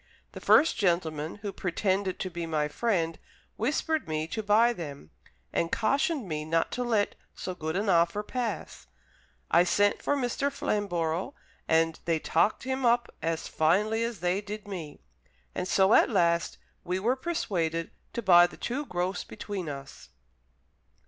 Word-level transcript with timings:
The 0.31 0.41
first 0.41 0.77
gentleman, 0.77 1.35
who 1.43 1.53
pretended 1.53 2.17
to 2.21 2.31
be 2.31 2.47
my 2.47 2.67
friend, 2.67 3.19
whispered 3.55 4.07
me 4.07 4.25
to 4.29 4.41
buy 4.41 4.73
them, 4.73 5.11
and 5.53 5.71
cautioned 5.71 6.27
me 6.27 6.43
not 6.43 6.71
to 6.71 6.83
let 6.83 7.13
so 7.35 7.53
good 7.53 7.75
an 7.75 7.87
offer 7.87 8.23
pass. 8.23 8.87
I 9.51 9.63
sent 9.63 10.01
for 10.01 10.15
Mr. 10.15 10.51
Flamborough, 10.51 11.35
and 11.67 11.99
they 12.05 12.17
talked 12.17 12.63
him 12.63 12.83
up 12.83 13.13
as 13.21 13.47
finely 13.47 14.03
as 14.03 14.21
they 14.21 14.41
did 14.41 14.67
me, 14.67 15.01
and 15.53 15.67
so 15.67 15.93
at 15.93 16.09
last 16.09 16.57
we 16.83 16.97
were 16.97 17.15
persuaded 17.15 17.91
to 18.13 18.23
buy 18.23 18.47
the 18.47 18.57
two 18.57 18.87
gross 18.87 19.23
between 19.23 19.69
us." 19.69 20.09